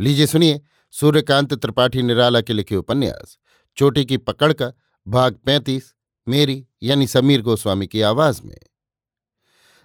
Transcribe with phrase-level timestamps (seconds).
[0.00, 3.38] लीजिए सुनिए, सूर्यकांत त्रिपाठी निराला के लिखे उपन्यास।
[3.76, 4.72] चोटी की पकड़ का
[5.08, 5.94] भाग पैंतीस,
[6.28, 8.58] मेरी यानी समीर गोस्वामी की आवाज़ में।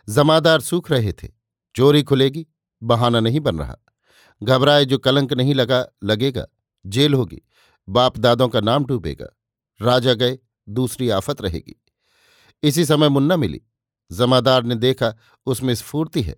[0.10, 1.28] जमादार सूख रहे थे,
[1.76, 2.48] चोरी खुलेगी,
[2.84, 3.78] बहाना नहीं बन रहा।
[4.44, 6.48] घबराए जो कलंक नहीं लगा, लगेगा,
[6.86, 7.42] जेल होगी,
[7.90, 9.38] बाप दादों का नाम डूबेगा,
[9.82, 10.40] राजा गए,
[10.70, 11.84] दूसरी आफत रहेगी।
[12.64, 13.62] इसी समय मुन्ना मिली।
[14.12, 16.36] जमादार ने देखा, उसमें स्फूर्ति है।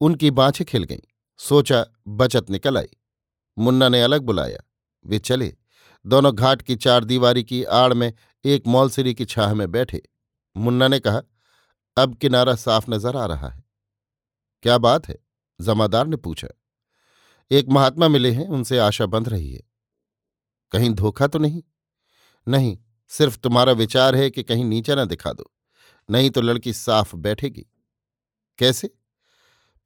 [0.00, 1.00] उनकी बाँछें खिल गईं।
[1.38, 2.88] सोचा, बचत निकल आई।
[3.58, 4.60] मुन्ना ने अलग बुलाया।
[5.06, 5.56] वे चले।
[6.06, 8.12] दोनों घाट की चार दीवारी की आड़ में
[8.44, 10.02] एक मौलसिरी की छाह में बैठे।
[10.56, 11.22] मुन्ना ने कहा,
[11.96, 13.64] अब किनारा साफ़ नज़र आ रहा है।
[14.62, 15.18] क्या बात है?
[15.60, 16.48] जमादार ने पूछा।
[17.50, 19.62] एक महात्मा मिले हैं, उनसे आशा बंध रही है।
[20.72, 21.62] कहीं धोखा तो नहीं?
[22.48, 25.52] नहीं, सिर्फ़ तुम्हारा विचार है कि कहीं नीचा न दिखा दो।
[26.10, 27.66] नहीं तो लड़की साफ़ बैठेगी।
[28.58, 28.88] कैसे?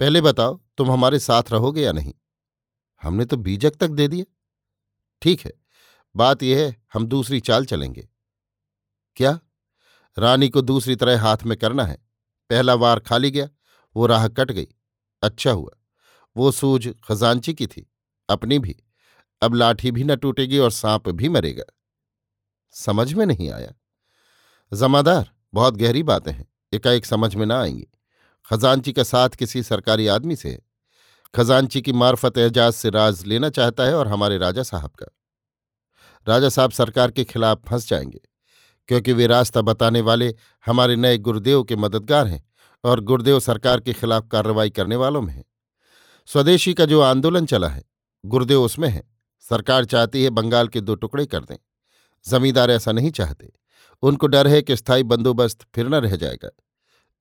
[0.00, 2.14] पहले बताओ, तुम हमारे साथ रहोगे या नहीं?
[3.04, 4.24] हमने तो बीजक तक दे दिया
[5.22, 5.52] ठीक है,
[6.16, 8.08] बात यह है, हम दूसरी चाल चलेंगे।
[9.16, 9.38] क्या?
[10.18, 11.98] रानी को दूसरी तरह हाथ में करना है।
[12.50, 13.48] पहला वार खाली गया,
[13.96, 14.66] वो राह कट गई।
[15.22, 15.70] अच्छा हुआ,
[16.36, 17.92] वो सूझ खजांची की थी,
[18.28, 18.76] अपनी भी।
[19.42, 21.64] अब लाठी भी न टूटेगी और सांप भी मरेगा।
[22.70, 23.72] समझ में नहीं आया।
[24.72, 27.86] जमादार, बहुत गहरी बातें हैं, एकाएक समझ में ना आएँगी।
[28.50, 30.60] खजांची का साथ किसी सरकारी आदमी से है।
[31.34, 35.06] खजांची की मार्फत एजाज से राज लेना चाहता है और हमारे राजा साहब का।
[36.28, 38.20] राजा साहब सरकार के खिलाफ फंस जाएँगे,
[38.88, 40.34] क्योंकि वे रास्ता बताने वाले
[40.66, 42.44] हमारे नए गुरुदेव के मददगार हैं
[42.84, 45.44] और गुरुदेव सरकार के खिलाफ कार्रवाई करने वालों में हैं।
[46.26, 47.84] स्वदेशी का जो आंदोलन चला है,
[48.26, 49.02] गुरुदेव उसमें है।
[49.40, 51.56] सरकार चाहती है बंगाल के दो टुकड़े कर दें।
[52.28, 53.52] जमींदार ऐसा नहीं चाहते।
[54.02, 56.50] उनको डर है कि स्थायी बंदोबस्त फिर न रह जाएगा।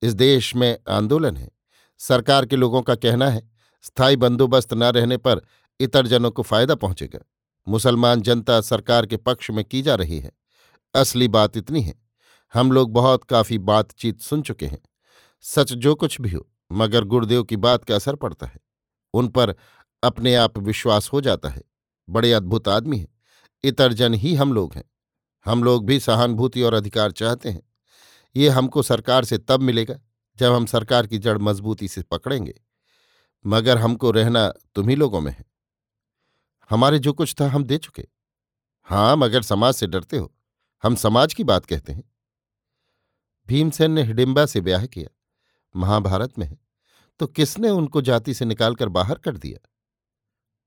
[0.02, 1.50] इस देश में आंदोलन है।
[1.98, 3.53] सरकार के लोगों का कहना है
[3.84, 5.40] स्थायी बंदोबस्त न रहने पर
[5.80, 7.20] इतर जनों को फ़ायदा पहुंचेगा।
[7.68, 10.32] मुसलमान जनता सरकार के पक्ष में की जा रही है।
[10.94, 11.94] असली बात इतनी है,
[12.54, 14.82] हम लोग बहुत काफ़ी बातचीत सुन चुके हैं।
[15.40, 18.60] सच जो कुछ भी हो, मगर गुरुदेव की बात का असर पड़ता है।
[19.14, 19.54] उन पर
[20.02, 21.62] अपने आप विश्वास हो जाता है।
[22.10, 23.08] बड़े अद्भुत आदमी हैं।
[23.64, 24.84] इतर जन ही हम लोग हैं।
[25.44, 27.62] हम लोग भी सहानुभूति और अधिकार चाहते हैं।
[28.36, 30.00] ये हमको सरकार से तब मिलेगा
[30.38, 32.63] जब हम सरकार की जड़ मजबूती से पकड़ेंगे।
[33.46, 35.44] मगर हमको रहना तुम्ही लोगों में है।
[36.70, 38.08] हमारे जो कुछ था हम दे चुके।
[38.82, 40.34] हाँ मगर समाज से डरते हो।
[40.82, 42.04] हम समाज की बात कहते हैं।
[43.46, 45.16] भीमसेन ने हिडिम्बा से ब्याह किया।
[45.76, 46.58] महाभारत में है।
[47.18, 49.68] तो किसने उनको जाति से निकालकर बाहर कर दिया?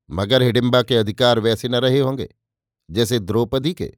[0.09, 2.35] मगर हिडिम्बा के अधिकार वैसे न रहे होंगे,
[2.91, 3.97] जैसे द्रौपदी के।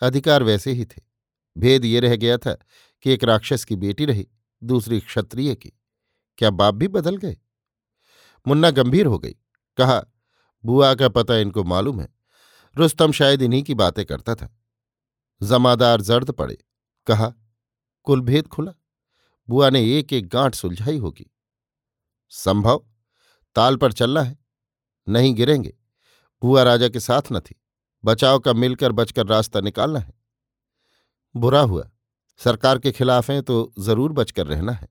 [0.00, 1.02] अधिकार वैसे ही थे।
[1.58, 2.58] भेद ये रह गया था
[3.02, 4.28] कि एक राक्षस की बेटी रही,
[4.64, 5.72] दूसरी क्षत्रिय की।
[6.38, 7.36] क्या बाप भी बदल गए?
[8.46, 9.36] मुन्ना गंभीर हो गई।
[9.76, 10.02] कहा,
[10.64, 12.14] बुआ का पता इनको मालूम है।
[12.76, 14.58] रुस्तम शायद इन्हीं की बातें करता था।
[15.42, 16.58] जमादार जर्द पड़े।
[17.06, 17.32] कहा,
[18.02, 18.72] कुल भेद खुला।
[19.48, 21.30] बुआ ने एक एक गांठ सुलझाई होगी।
[22.28, 22.86] संभव,
[23.54, 24.38] ताल पर चलना है।
[25.08, 25.74] नहीं गिरेंगे।
[26.42, 27.62] बुआ राजा के साथ न थी।
[28.04, 30.14] बचाव का मिलकर बचकर रास्ता निकालना है।
[31.36, 31.90] बुरा हुआ।
[32.38, 34.88] सरकार के खिलाफ हैं तो ज़रूर बचकर रहना है।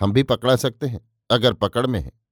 [0.00, 2.23] हम भी पकड़ा सकते हैं, अगर पकड़ में है।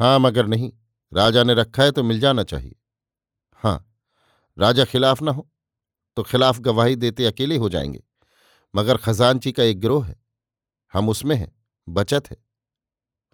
[0.00, 0.70] हाँ मगर नहीं,
[1.12, 2.74] राजा ने रखा है तो मिल जाना चाहिए।
[3.60, 3.86] हाँ
[4.56, 5.48] राजा खिलाफ ना हो
[6.16, 8.02] तो खिलाफ गवाही देते अकेले हो जाएँगे,
[8.74, 10.16] मगर खजानची का एक गिरोह है,
[10.94, 11.52] हम उसमें हैं,
[11.88, 12.36] बचत है।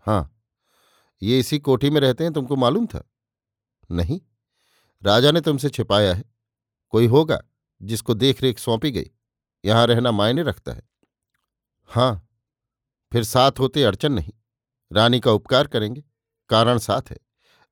[0.07, 0.33] हाँ
[1.23, 3.03] ये इसी कोठी में रहते हैं, तुमको मालूम था?
[3.91, 4.21] नहीं,
[5.03, 6.25] राजा ने तुमसे छिपाया है,
[6.93, 7.41] कोई होगा
[7.81, 9.11] जिसको देख रेख सौंपी गई,
[9.65, 10.83] यहाँ रहना मायने रखता है।
[11.91, 12.29] हाँ
[13.13, 14.33] फिर साथ होते अड़चन नहीं,
[14.91, 16.05] रानी का उपकार करेंगे।
[16.51, 17.17] कारण साथ है।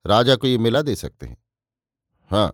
[0.05, 1.37] राजा को ये मिला दे सकते हैं।
[2.31, 2.51] हाँ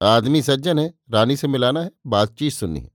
[0.00, 2.90] आदमी सज्जन है, रानी से मिलाना है, बातचीत सुननी है।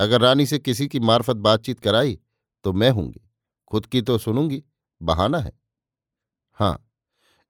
[0.00, 2.18] अगर रानी से किसी की मार्फत बातचीत कराई
[2.64, 3.20] तो मैं हूँगी।
[3.66, 4.62] खुद की तो सुनूँगी,
[5.00, 5.52] बहाना है।
[6.56, 6.84] हाँ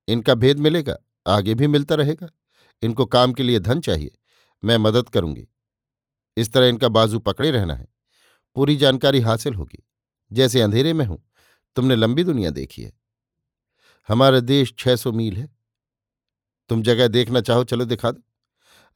[0.09, 0.97] इनका भेद मिलेगा,
[1.27, 2.29] आगे भी मिलता रहेगा।
[2.83, 4.11] इनको काम के लिए धन चाहिए,
[4.63, 5.47] मैं मदद करूँगी।
[6.37, 7.87] इस तरह इनका बाजू पकड़े रहना है।
[8.57, 9.85] पूरी जानकारी हासिल होगी।
[10.31, 11.23] जैसे अंधेरे में हूँ,
[11.77, 12.93] तुमने लंबी दुनिया देखी है।
[14.09, 15.49] हमारा देश छह सौ मील है।
[16.69, 18.23] तुम जगह देखना चाहो, चलो दिखा दो।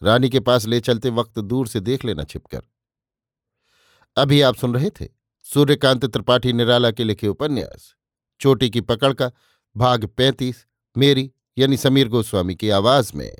[0.02, 2.62] रानी के पास ले चलते वक्त दूर से देख लेना, छिपकर।
[4.16, 5.08] अभी आप सुन रहे थे
[5.42, 7.94] सूर्यकांत त्रिपाठी निराला के लिखे उपन्यास,
[8.40, 9.30] चोटी की पकड़ का
[9.76, 10.66] भाग पैंतीस,
[10.96, 13.36] मेरी यानी समीर गोस्वामी की आवाज़ में।